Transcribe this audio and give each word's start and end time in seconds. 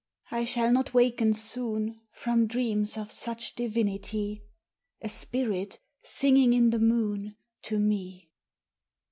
I 0.31 0.45
shall 0.45 0.71
not 0.71 0.95
waken 0.95 1.31
soon 1.33 2.01
From 2.11 2.47
dreams 2.47 2.97
of 2.97 3.11
such 3.11 3.53
divinity! 3.53 4.43
A 4.99 5.07
spirit 5.07 5.77
singing 6.01 6.53
in 6.53 6.71
the 6.71 6.79
moon 6.79 7.35
To 7.61 7.77
me. 7.77 8.31